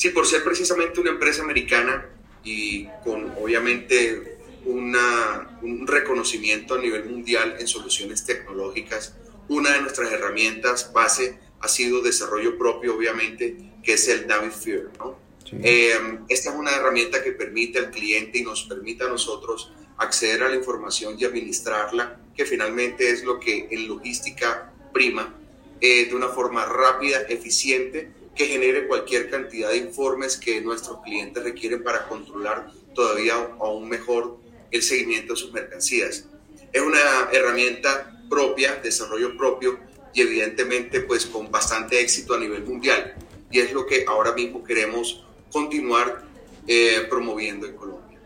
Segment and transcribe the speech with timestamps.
[0.00, 2.08] Sí, por ser precisamente una empresa americana
[2.42, 9.14] y con obviamente una, un reconocimiento a nivel mundial en soluciones tecnológicas,
[9.48, 15.18] una de nuestras herramientas base ha sido desarrollo propio, obviamente, que es el ¿no?
[15.62, 15.92] Eh,
[16.30, 20.48] esta es una herramienta que permite al cliente y nos permite a nosotros acceder a
[20.48, 25.34] la información y administrarla, que finalmente es lo que en logística prima,
[25.82, 31.44] eh, de una forma rápida, eficiente, que genere cualquier cantidad de informes que nuestros clientes
[31.44, 34.38] requieren para controlar todavía aún mejor
[34.70, 36.24] el seguimiento de sus mercancías.
[36.72, 39.78] Es una herramienta propia, desarrollo propio
[40.14, 43.14] y evidentemente pues con bastante éxito a nivel mundial.
[43.50, 46.24] Y es lo que ahora mismo queremos continuar
[46.66, 48.18] eh, promoviendo en Colombia.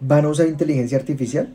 [0.00, 1.50] ¿Van a usar inteligencia artificial?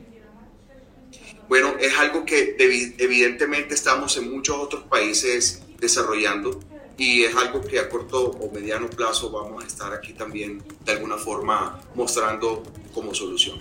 [1.47, 2.55] Bueno, es algo que
[2.97, 6.59] evidentemente estamos en muchos otros países desarrollando
[6.97, 10.91] y es algo que a corto o mediano plazo vamos a estar aquí también de
[10.91, 12.63] alguna forma mostrando
[12.93, 13.57] como solución.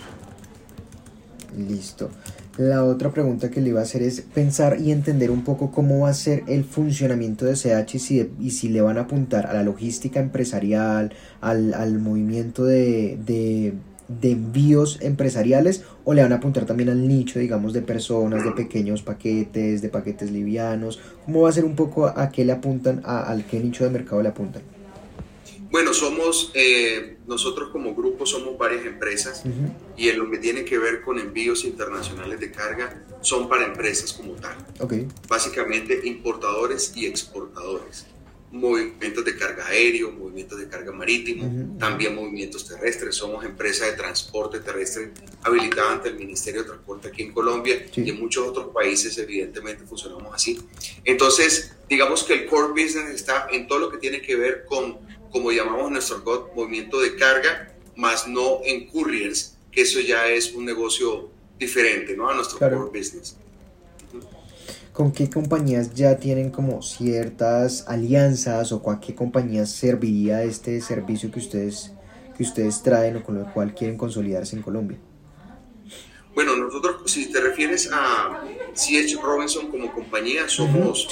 [1.55, 2.09] Listo.
[2.57, 6.01] La otra pregunta que le iba a hacer es pensar y entender un poco cómo
[6.01, 9.45] va a ser el funcionamiento de CH y si, y si le van a apuntar
[9.45, 13.73] a la logística empresarial, al, movimiento de, de,
[14.21, 19.01] envíos empresariales o le van a apuntar también al nicho, digamos, de personas, de pequeños
[19.01, 20.99] paquetes, de paquetes livianos.
[21.25, 23.89] ¿Cómo va a ser un poco a qué le apuntan, a, al qué nicho de
[23.89, 24.61] mercado le apuntan?
[25.69, 29.43] Bueno, somos, eh, nosotros como grupo somos varias empresas
[29.97, 34.13] y en lo que tiene que ver con envíos internacionales de carga son para empresas
[34.13, 34.55] como tal.
[34.79, 35.07] Okay.
[35.27, 38.05] Básicamente importadores y exportadores.
[38.49, 43.15] Movimientos de carga aéreo, movimientos de carga marítimo, también movimientos terrestres.
[43.15, 45.11] Somos empresa de transporte terrestre
[45.43, 49.83] habilitada ante el Ministerio de Transporte aquí en Colombia y en muchos otros países evidentemente
[49.85, 50.59] funcionamos así.
[51.03, 54.97] Entonces, digamos que el core business está en todo lo que tiene que ver con
[55.31, 60.65] como llamamos nuestro movimiento de carga, más no en couriers, que eso ya es un
[60.65, 61.29] negocio
[61.59, 62.29] diferente ¿no?
[62.29, 63.37] a nuestro core business.
[64.97, 71.29] ¿Con qué compañías ya tienen como ciertas alianzas o con qué compañías serviría este servicio
[71.29, 71.91] que ustedes,
[72.35, 74.97] que ustedes traen o con lo cual quieren consolidarse en Colombia?
[76.33, 78.41] Bueno, nosotros, si te refieres a
[78.73, 81.07] CH Robinson como compañía, somos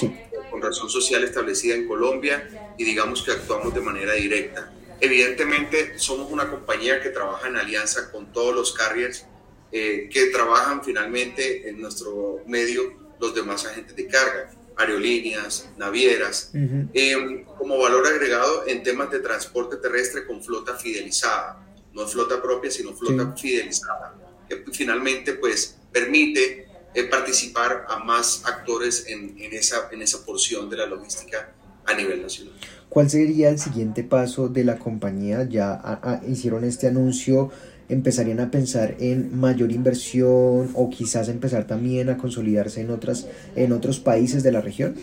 [0.50, 4.72] con razón social establecida en Colombia y digamos que actuamos de manera directa.
[5.00, 9.26] Evidentemente somos una compañía que trabaja en alianza con todos los carriers
[9.70, 17.44] eh, que trabajan finalmente en nuestro medio los demás agentes de carga, aerolíneas, navieras, em,
[17.44, 22.94] como valor agregado en temas de transporte terrestre con flota fidelizada, no flota propia, sino
[22.94, 24.14] flota fidelizada,
[24.48, 30.68] que finalmente pues permite eh, participar a más actores en, en, esa, en esa porción
[30.68, 31.52] de la logística
[31.86, 32.54] a nivel nacional.
[32.88, 35.46] ¿Cuál sería el siguiente paso de la compañía?
[35.48, 37.50] Ya hicieron este anuncio,
[37.88, 43.72] empezarían a pensar en mayor inversión o quizás empezar también a consolidarse en, otras, en
[43.72, 44.96] otros países de la región.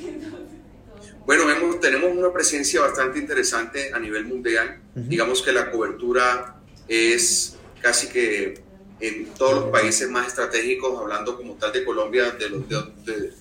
[1.25, 4.79] Bueno, vemos, tenemos una presencia bastante interesante a nivel mundial.
[4.93, 6.57] Digamos que la cobertura
[6.87, 8.61] es casi que
[8.99, 12.63] en todos los países más estratégicos, hablando como tal de Colombia, de, los,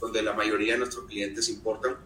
[0.00, 1.96] donde la mayoría de nuestros clientes importan,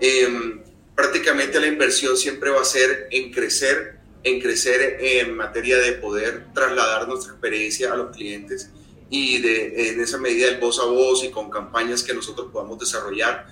[0.00, 0.60] em,
[0.94, 6.46] prácticamente la inversión siempre va a ser en crecer, en crecer en materia de poder
[6.52, 8.70] trasladar nuestra experiencia a los clientes
[9.08, 13.46] y en esa medida el voz a voz y con campañas que nosotros podamos desarrollar,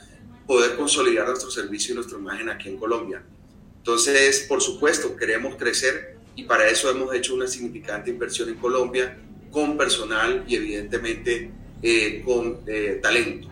[0.46, 3.22] poder consolidar nuestro servicio y nuestra imagen aquí en Colombia.
[3.78, 9.18] Entonces, por supuesto, queremos crecer y para eso hemos hecho una significante inversión en Colombia
[9.50, 11.50] con personal y evidentemente
[11.82, 13.48] eh, con eh, talento.